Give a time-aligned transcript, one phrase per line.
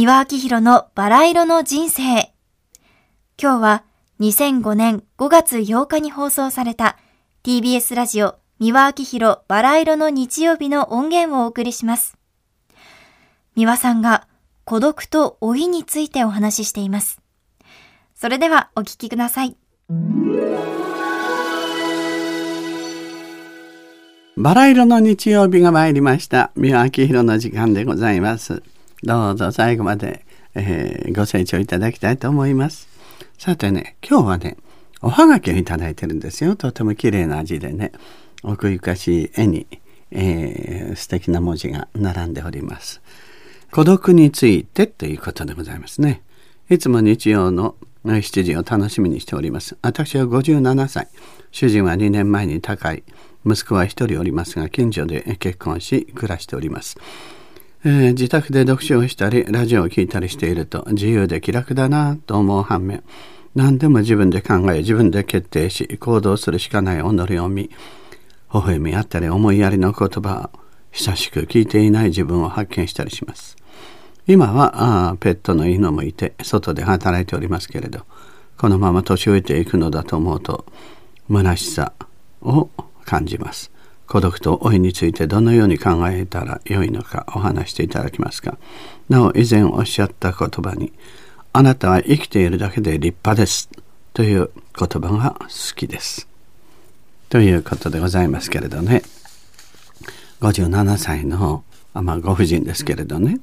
[0.00, 2.32] 三輪明宏のバラ色の人生。
[3.38, 3.84] 今日は
[4.18, 6.96] 2005年5月8日に放送された
[7.44, 12.16] TBS ラジオ三輪明宏バラ色の日曜日の音源をお送りします。
[13.56, 14.26] 三輪さんが
[14.64, 17.20] 孤独と老いについてお話ししています。
[18.14, 19.54] それではお聞きください。
[24.38, 26.52] バラ色の日曜日が参りました。
[26.56, 28.62] 三輪明宏の時間でございます。
[29.02, 32.88] どうぞ最後まで、えー、ご清聴いただきたいと思います。
[33.38, 34.56] さてね、今日はね、
[35.00, 36.56] おはがきをいただいてるんですよ。
[36.56, 37.92] とても綺麗な字でね、
[38.42, 39.66] 奥ゆかしい絵に、
[40.10, 43.00] えー、素敵な文字が並んでおります。
[43.70, 46.22] 孤独についてということでございますね。
[46.68, 49.78] いつも日曜の7時を楽しみにしております。
[49.80, 51.08] 私は57歳。
[51.50, 53.02] 主人は2年前に他界。
[53.46, 56.98] 息子は1人おりますが、近所で結婚し、暮らしております。
[57.82, 63.02] えー、自宅で読書をしたりラジオを聴いたりしていると自由で気楽だなと思う反面
[63.54, 67.70] 何でも自分で考え自分で決定し行動するしかない己を見微
[68.52, 73.56] 笑みあったり思いやりの言葉を久しく聞いていない自分を発見したりします。
[74.26, 78.04] 今はあペットの犬もいて外で働いておりますけれど
[78.58, 80.66] このまま年老いていくのだと思うと
[81.28, 81.92] 虚しさ
[82.42, 82.68] を
[83.04, 83.72] 感じます。
[84.10, 88.58] 孤独と老いについてどのように考えたらよいのかお話していただきますか？
[89.08, 90.92] なお以前おっしゃった言葉に
[91.54, 93.70] 「あなたは生きているだけで立派です」
[94.12, 96.26] という言葉が好きです。
[97.28, 99.04] ということでございますけれどね
[100.40, 101.62] 57歳の
[101.94, 103.38] あ、まあ、ご婦人ですけれどね、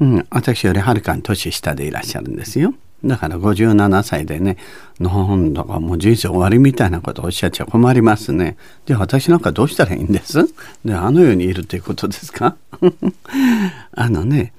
[0.00, 2.72] うん、私よりはるかに年下でいらっしゃるんですよ。
[3.04, 4.56] だから57歳でね、
[5.00, 8.56] なんだかもう人生終わりみたいなことをおっしゃっちゃ困りますね。
[8.86, 10.46] で、私なんかどうしたらいいんです？
[10.84, 12.56] で、あの世にいるということですか？
[13.92, 14.52] あのね、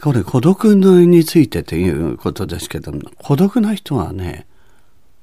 [0.00, 4.46] これ孤独についてということですけども孤独な人はね、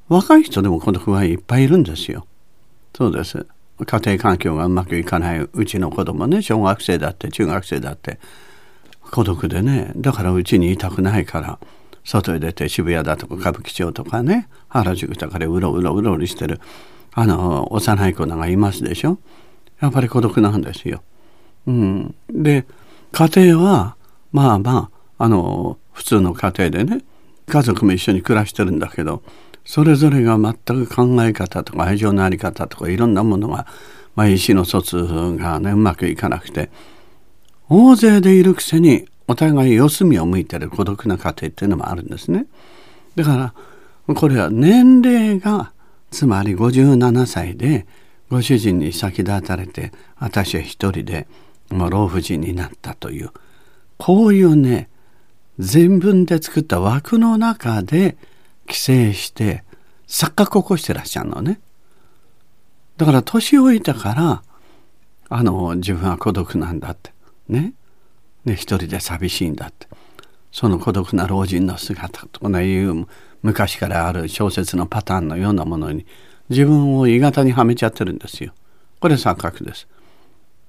[0.08, 2.26] 若い人でも孤独はいっぱいいるんですよ。
[2.96, 3.46] そうです。
[3.86, 8.20] 家庭環境がうまくいかないうちの子供ね、小学生だって中学生だって
[9.12, 11.60] 孤独でね、だからうちにいたくないから、
[12.10, 16.60] 外へ出て渋谷だとか歌舞伎町とかね原宿とかでうろうろうろうろしてる
[17.14, 19.20] あの幼い子がいますでしょ？
[19.80, 21.04] やっぱり孤独なんですよ。
[21.68, 22.66] うん、で
[23.12, 23.96] 家庭は
[24.32, 27.04] まあまああの普通の家庭でね
[27.48, 29.22] 家族も一緒に暮らしてるんだけど
[29.64, 33.68] それぞれが全く考え方とか愛情のあり方とかいろんなものが、
[34.16, 36.72] まあ、意思の疎通がねうまくいかなくて
[37.70, 42.48] 大勢でいるくせにお互い四隅を向いてる孤独な家庭っていうのもあるんですね。
[43.16, 43.54] だか
[44.08, 45.72] らこれは年齢が
[46.10, 47.86] つまり57歳で
[48.32, 51.28] ご主人に先立たれて私は一人で
[51.70, 53.30] もう老婦人になったという
[53.98, 54.90] こういうね
[55.60, 58.18] 全文で作った枠の中で
[58.66, 59.64] 寄生して
[60.08, 61.60] 錯覚を起こしてらっしゃるのね。
[62.98, 64.44] だから年老いたから
[65.30, 67.14] あの自分は孤独なんだって
[67.48, 67.74] ね
[68.46, 69.88] ね、一人で寂しいんだって
[70.52, 73.08] その孤独な老人の姿とかいう
[73.44, 76.06] 昔からある小説のパターンのようなものに
[76.50, 78.54] 自分を鋳型にはめちゃってるんですよ。
[79.00, 79.88] これ錯覚です。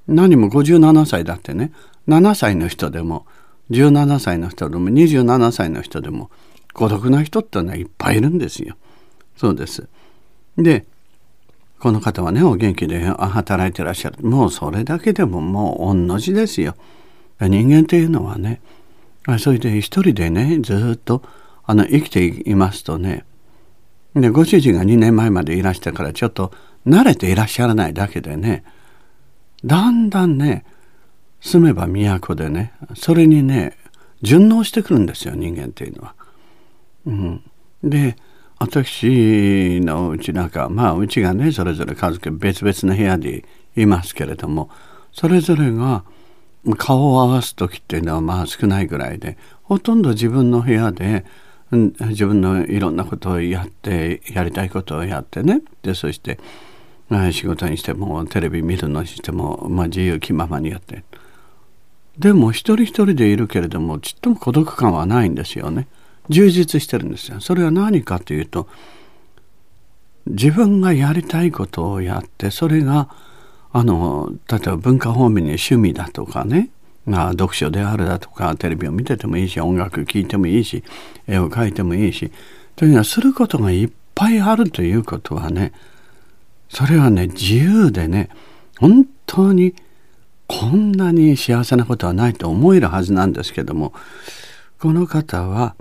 [0.06, 1.72] 何も57歳だってね
[2.08, 3.26] 7歳の人でも
[3.70, 6.30] 17歳の人でも27歳の人でも
[6.72, 8.76] 孤独な人ってのはいっぱいいるんですよ。
[9.36, 9.88] そうです。
[10.56, 10.86] で
[11.78, 16.76] この方はねお元気で働いてらっしゃるもうそれだけでももう同じですよ。
[17.48, 18.60] 人間っていうのはね
[19.38, 21.22] それで一人でねずっと
[21.64, 23.24] あの生きていますとね
[24.14, 26.52] でご主人が2年前までいらしたからちょっと
[26.86, 28.64] 慣れていらっしゃらないだけでね
[29.64, 30.64] だんだんね
[31.40, 33.76] 住めば都でねそれにね
[34.22, 36.14] 順応してくるんですよ人間っていうのは。
[37.06, 37.42] うん、
[37.82, 38.16] で
[38.58, 44.70] 私のうちなんかまあうちがねそれぞれ家族別々の部屋でいますけれども
[45.12, 46.04] それぞれが
[46.76, 51.24] 顔を合わす時っていうのはまあ少ないぐらいでほとんど自分の部屋で
[51.72, 55.62] 自分のいろんなことをやってやりたいことをやってね。
[55.82, 56.38] でそして
[57.32, 61.04] 仕事にしてもテレビ見るのにしても、まあ、自由気ままにやって。
[62.18, 65.86] でも一人一人でいるけれどもちっとも孤独感はないんですよね。
[66.28, 67.40] 充実してるんですよ。
[67.40, 68.68] それは何かというと
[70.26, 73.08] 自分がやりたいことをやってそれが
[73.72, 76.70] あの例えば文化方面に趣味だとかね
[77.06, 80.84] まあ、読書であるだとかテレビを見ててもいいし音楽聴いてもいいし
[81.26, 82.30] 絵を描いてもいいし
[82.76, 85.72] というのはすることがいっぱいあるということはね
[86.68, 88.28] それはね自由でね
[88.78, 89.74] 本当に
[90.46, 93.92] こんなに幸せなことはないと思えるはずなんですけども
[94.78, 95.74] この方は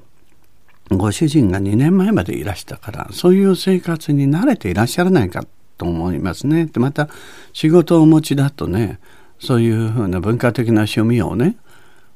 [0.89, 5.45] ご主人が2年前までいらしたからそういう生活に慣れていらっしゃらないか
[5.79, 6.67] と思いますね。
[6.67, 7.09] でまた
[7.53, 8.99] 仕事をお持ちだとね
[9.39, 11.55] そういうふうな文化的な趣味をね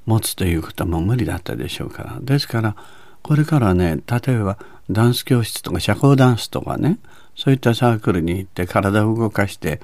[0.06, 2.20] 持つということも無理だったでしょうから。
[2.22, 2.76] ですから
[3.24, 4.58] これからね例えば
[4.92, 7.00] ダンス教室とか社交ダンスとかね
[7.36, 9.82] そういったサークルに行って体を動かして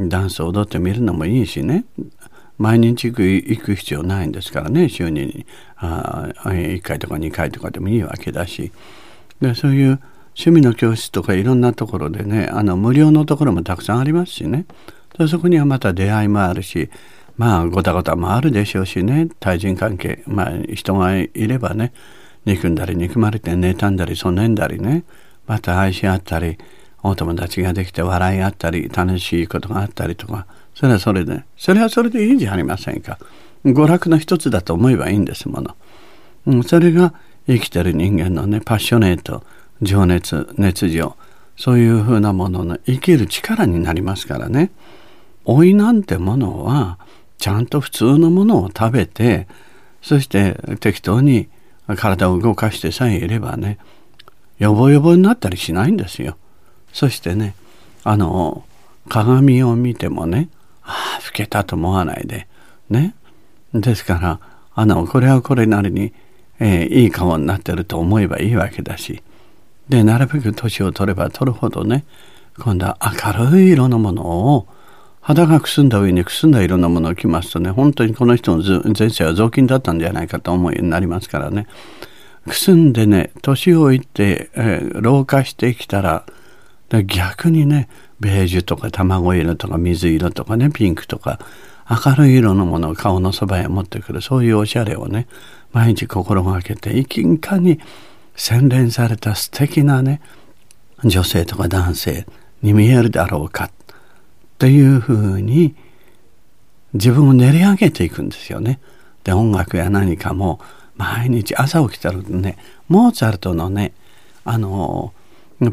[0.00, 1.84] ダンスを踊ってみるのもいいしね。
[2.56, 5.46] 毎日行く行く必要ないんですからね週に
[5.76, 8.72] あ1回とか2回とかでもいいわけだし。
[9.40, 10.00] でそういう
[10.38, 14.66] 趣味の教室とかいろんなところでねあの無料のところもたくさんありますしね。
[15.28, 16.90] そこにはまた出会いもあるし
[17.36, 19.28] まあごたごたもあるでしょうしね。
[19.40, 21.92] 対人関係まあ人がいればね
[22.44, 25.02] 憎んだり憎まれて妬んだりそねんだりね。
[25.48, 26.56] また愛し合ったり
[27.02, 30.46] お友達ができて笑い合ったり楽しいことがあったりとか。
[30.72, 31.42] それはそれで。
[31.56, 33.18] それはそれでいいじゃありませんか。
[33.64, 35.74] 娯楽の一つだと思えばいいんですもの、
[36.46, 37.12] うん、それが
[37.48, 39.42] 生きてる人間のねパッショネート。
[39.82, 41.16] 情熱熱情。
[41.56, 44.70] そういうふうなものの生きる力になりますからね。
[45.44, 46.98] 老いなんてものは
[47.38, 49.48] ちゃんと普通のものを食べて
[50.02, 51.48] そして適当に
[51.96, 53.78] 体を動かしてさえいればね
[54.58, 56.36] よぼよぼになったりしないんですよ。
[56.92, 57.54] そしてね
[58.04, 58.64] あの
[59.08, 60.48] 鏡を見てもね
[60.82, 62.46] ああ老けたと思わないで。
[62.90, 63.14] ね。
[63.74, 64.40] ですから
[64.74, 66.12] あのこれはこれなりに、
[66.60, 69.22] えー、いい顔になってると思えばいいわけだし
[69.88, 72.04] でなるべく年を取れば取るほどね
[72.58, 74.24] 今度は明るい色のもの
[74.54, 74.66] を
[75.20, 81.66] 肌がくすんだ上にくすんだ色のものを着ますとね本当にこの人の前世は雑巾だったんじゃないかと思うようになりますからね。
[82.48, 86.24] くすんでね年老いて、えー、老化してきたら
[87.04, 87.88] 逆にね
[88.20, 91.38] ベージュとか卵色とか水色とかねピンクとか
[91.90, 95.28] 明るい色のものを顔のそばへ持ってくるそういうおしゃれをね
[95.72, 97.78] 毎日心がけていきんかに
[98.38, 100.22] 洗練された素敵なね
[101.04, 102.26] 女性とか男性
[102.62, 103.70] に見えるだろうか
[104.58, 105.74] というふうに
[106.94, 108.80] 自分を練り上げていくんですよね。
[109.24, 110.60] で音楽や何かも
[110.96, 112.56] 毎日朝起きたらね
[112.88, 113.92] モーツァルトのね
[114.44, 115.12] あの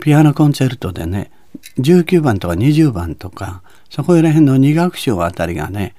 [0.01, 1.31] ピアノコンチェルトでね
[1.77, 5.95] 19番とか20番とかそこら辺の2楽章あたりがね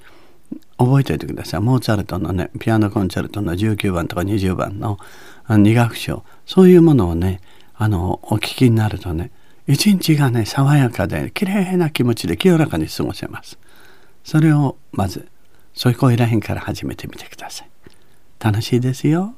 [0.78, 1.61] 覚えておいてください。
[1.61, 4.99] モーツァルトのねピアノコンチェルトの19番とか20番の
[5.49, 6.25] 2楽章。
[6.44, 7.40] そういうものをね
[7.75, 9.31] あのお聞きになるとね
[9.67, 13.58] 一日がね爽やかで綺麗な気持ちで清らかに過ごせます。
[14.25, 15.28] それをまず
[15.75, 17.69] そういう声らへんから始めてみてください。
[18.38, 19.34] 楽しいですよ。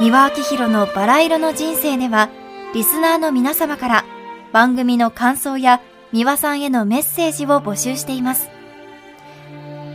[0.00, 2.28] 三輪明宏のバラ色の人生では
[2.72, 4.04] リスナーの皆様から
[4.52, 5.80] 番組の感想や
[6.12, 8.50] 三輪さんへのメッセージを募集しています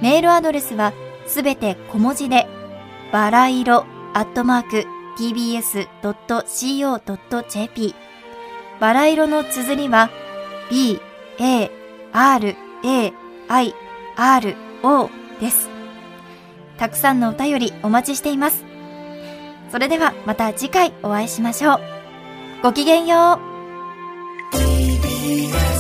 [0.02, 0.94] メールアドレスは
[1.28, 2.48] すべて小文字で
[3.12, 4.86] バラ色アットマーク
[5.18, 5.94] tbs.co.jp
[8.80, 10.10] バラ色の綴りは
[10.70, 11.00] b,
[11.40, 11.72] a,
[12.12, 13.14] r, a,
[13.48, 13.76] i,
[14.16, 15.10] r, o
[15.40, 15.70] です。
[16.78, 18.66] たくさんのお便りお待ちしています。
[19.72, 21.80] それではまた次回お会いしましょう。
[22.62, 23.40] ごきげんよ
[25.70, 25.73] う。